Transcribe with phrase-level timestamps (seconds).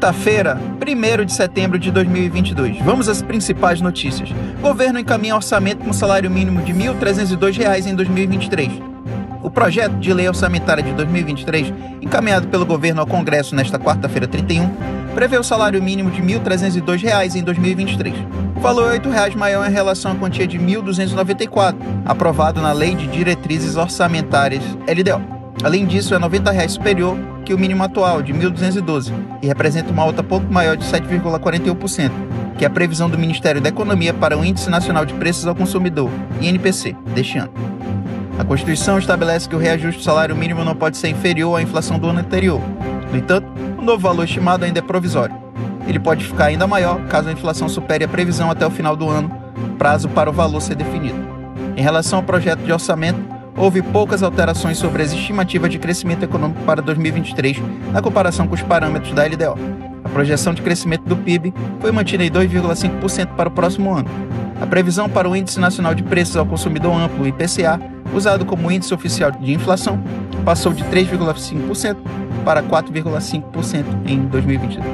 [0.00, 2.78] Quinta-feira, 1 de setembro de 2022.
[2.78, 4.30] Vamos às principais notícias.
[4.62, 8.70] Governo encaminha orçamento com salário mínimo de R$ 1.302 em 2023.
[9.42, 14.70] O projeto de lei orçamentária de 2023, encaminhado pelo governo ao Congresso nesta quarta-feira 31,
[15.14, 18.14] prevê o salário mínimo de R$ 1.302 em 2023.
[18.56, 21.74] O valor é R$ 8 maior em relação à quantia de R$ 1.294,
[22.06, 25.22] aprovado na Lei de Diretrizes Orçamentárias LDO.
[25.62, 29.12] Além disso, é 90 reais superior que o mínimo atual, de 1.212,
[29.42, 32.10] e representa uma alta pouco maior de 7,41%,
[32.56, 35.54] que é a previsão do Ministério da Economia para o Índice Nacional de Preços ao
[35.54, 37.52] Consumidor, INPC, deste ano.
[38.38, 41.98] A Constituição estabelece que o reajuste do salário mínimo não pode ser inferior à inflação
[41.98, 42.60] do ano anterior.
[43.10, 43.46] No entanto,
[43.78, 45.36] o novo valor estimado ainda é provisório.
[45.86, 49.08] Ele pode ficar ainda maior caso a inflação supere a previsão até o final do
[49.08, 49.30] ano,
[49.78, 51.18] prazo para o valor ser definido.
[51.76, 53.20] Em relação ao projeto de orçamento,
[53.60, 57.58] houve poucas alterações sobre as estimativas de crescimento econômico para 2023
[57.92, 59.58] na comparação com os parâmetros da LDO.
[60.02, 64.08] A projeção de crescimento do PIB foi mantida em 2,5% para o próximo ano.
[64.60, 67.78] A previsão para o Índice Nacional de Preços ao Consumidor Amplo, IPCA,
[68.14, 70.02] usado como índice oficial de inflação,
[70.44, 71.96] passou de 3,5%
[72.44, 74.84] para 4,5% em 2022.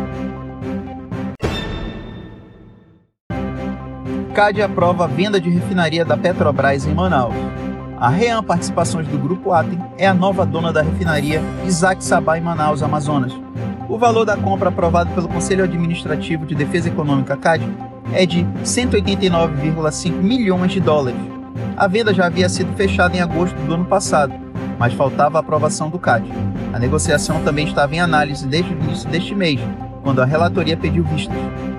[4.34, 7.34] CAD aprova a venda de refinaria da Petrobras em Manaus.
[7.98, 12.42] A Ream Participações do Grupo Atem é a nova dona da refinaria Isaac Sabá em
[12.42, 13.32] Manaus, Amazonas.
[13.88, 17.66] O valor da compra aprovado pelo Conselho Administrativo de Defesa Econômica CAD
[18.12, 21.18] é de 189,5 milhões de dólares.
[21.74, 24.34] A venda já havia sido fechada em agosto do ano passado,
[24.78, 26.30] mas faltava a aprovação do CAD.
[26.74, 29.58] A negociação também estava em análise desde o início deste mês,
[30.02, 31.36] quando a relatoria pediu vistas.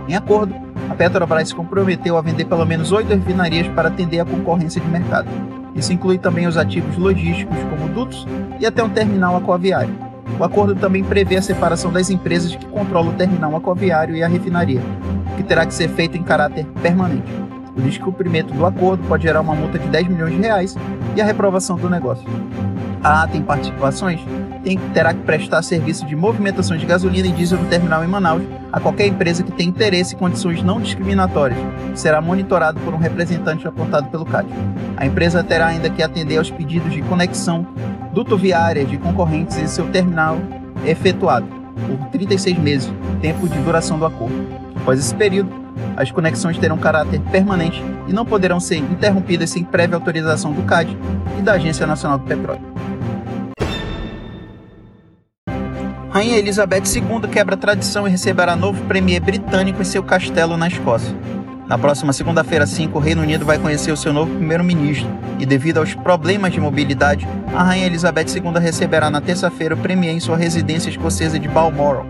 [0.08, 0.56] Em acordo,
[0.90, 4.88] a Petrobras se comprometeu a vender pelo menos oito refinarias para atender a concorrência de
[4.88, 5.28] mercado.
[5.76, 8.26] Isso inclui também os ativos logísticos, como dutos
[8.60, 9.94] e até um terminal aquaviário.
[10.40, 14.28] O acordo também prevê a separação das empresas que controlam o terminal aquaviário e a
[14.28, 14.82] refinaria,
[15.36, 17.32] que terá que ser feito em caráter permanente.
[17.76, 20.76] O descumprimento do acordo pode gerar uma multa de 10 milhões de reais
[21.16, 22.28] e a reprovação do negócio.
[23.04, 24.20] A ATA em participações
[24.68, 28.44] tem, terá que prestar serviço de movimentação de gasolina e diesel no terminal em Manaus
[28.70, 31.58] a qualquer empresa que tenha interesse em condições não discriminatórias.
[31.96, 34.50] Será monitorado por um representante apontado pelo CAD.
[34.98, 37.66] A empresa terá ainda que atender aos pedidos de conexão
[38.12, 40.38] dutoviária de concorrentes em seu terminal
[40.86, 41.48] efetuado
[41.88, 42.92] por 36 meses,
[43.22, 44.36] tempo de duração do acordo.
[44.76, 45.50] Após esse período,
[45.96, 50.98] as conexões terão caráter permanente e não poderão ser interrompidas sem prévia autorização do CAD
[51.40, 52.87] e da Agência Nacional do Petróleo.
[56.18, 60.68] Rainha Elizabeth II quebra a tradição e receberá novo premier britânico em seu castelo na
[60.68, 61.16] Escócia.
[61.68, 65.08] Na próxima segunda-feira, 5, o Reino Unido vai conhecer o seu novo primeiro-ministro
[65.38, 70.16] e, devido aos problemas de mobilidade, a Rainha Elizabeth II receberá na terça-feira o premier
[70.16, 72.08] em sua residência escocesa de Balmoral,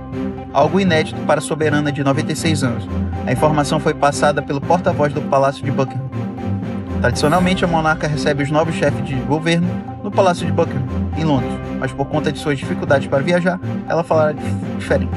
[0.53, 2.87] algo inédito para a soberana de 96 anos.
[3.25, 6.09] A informação foi passada pelo porta-voz do Palácio de Buckingham.
[7.01, 9.67] Tradicionalmente, a monarca recebe os novos chefes de governo
[10.01, 14.03] no Palácio de Buckingham, em Londres, mas por conta de suas dificuldades para viajar, ela
[14.03, 14.33] falará
[14.77, 15.11] diferente.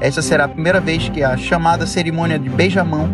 [0.00, 3.08] Essa será a primeira vez que a chamada cerimônia de beijamão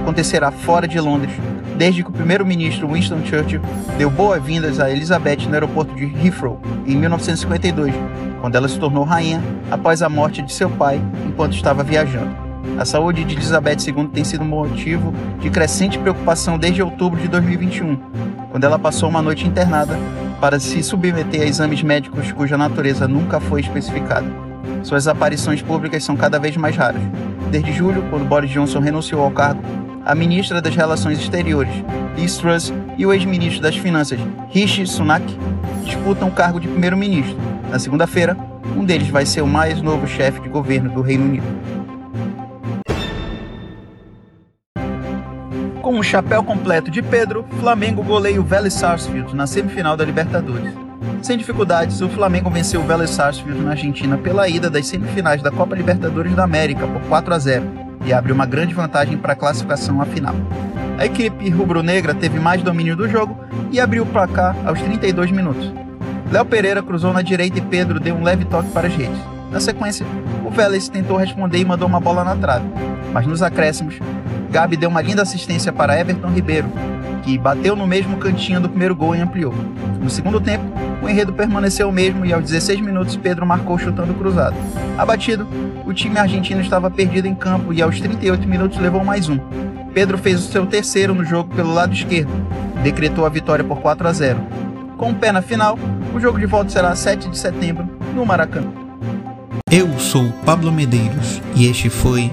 [0.00, 1.32] acontecerá fora de Londres,
[1.76, 3.60] desde que o primeiro-ministro Winston Churchill
[3.96, 7.94] deu boas-vindas a Elizabeth no aeroporto de Heathrow em 1952,
[8.40, 12.48] quando ela se tornou rainha após a morte de seu pai enquanto estava viajando.
[12.78, 17.96] A saúde de Elizabeth II tem sido motivo de crescente preocupação desde outubro de 2021,
[18.50, 19.98] quando ela passou uma noite internada
[20.40, 24.26] para se submeter a exames médicos cuja natureza nunca foi especificada.
[24.82, 27.02] Suas aparições públicas são cada vez mais raras.
[27.50, 29.60] Desde julho, quando Boris Johnson renunciou ao cargo,
[30.04, 31.72] a ministra das Relações Exteriores,
[32.16, 34.18] Liz Truss, e o ex-ministro das Finanças,
[34.48, 35.24] Rishi Sunak,
[35.84, 37.36] disputam o cargo de primeiro-ministro.
[37.70, 38.36] Na segunda-feira,
[38.76, 41.46] um deles vai ser o mais novo chefe de governo do Reino Unido.
[45.88, 50.74] Com um chapéu completo de Pedro, Flamengo goleia o Vélez Sarsfield na semifinal da Libertadores.
[51.22, 55.50] Sem dificuldades, o Flamengo venceu o Vélez Sarsfield na Argentina pela ida das semifinais da
[55.50, 57.64] Copa Libertadores da América por 4 a 0
[58.04, 60.34] e abre uma grande vantagem para a classificação à final.
[60.98, 63.42] A equipe rubro-negra teve mais domínio do jogo
[63.72, 65.72] e abriu o placar aos 32 minutos.
[66.30, 69.18] Léo Pereira cruzou na direita e Pedro deu um leve toque para as redes.
[69.50, 70.04] Na sequência,
[70.44, 72.66] o Vélez tentou responder e mandou uma bola na trave,
[73.10, 73.98] mas nos acréscimos,
[74.50, 76.68] Gabi deu uma linda assistência para Everton Ribeiro,
[77.22, 79.54] que bateu no mesmo cantinho do primeiro gol e ampliou.
[80.00, 80.64] No segundo tempo,
[81.02, 84.56] o enredo permaneceu o mesmo e aos 16 minutos Pedro marcou chutando cruzado.
[84.96, 85.46] Abatido,
[85.84, 89.38] o time argentino estava perdido em campo e aos 38 minutos levou mais um.
[89.92, 92.30] Pedro fez o seu terceiro no jogo pelo lado esquerdo,
[92.82, 94.38] decretou a vitória por 4 a 0.
[94.96, 95.78] Com o pé na final,
[96.14, 98.68] o jogo de volta será 7 de setembro, no Maracanã.
[99.70, 102.32] Eu sou Pablo Medeiros e este foi